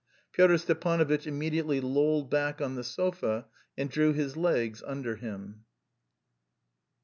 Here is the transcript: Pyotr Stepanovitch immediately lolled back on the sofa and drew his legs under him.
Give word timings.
Pyotr 0.33 0.57
Stepanovitch 0.57 1.27
immediately 1.27 1.79
lolled 1.79 2.31
back 2.31 2.59
on 2.59 2.73
the 2.73 2.83
sofa 2.83 3.45
and 3.77 3.87
drew 3.87 4.13
his 4.13 4.35
legs 4.35 4.81
under 4.81 5.17
him. 5.17 5.63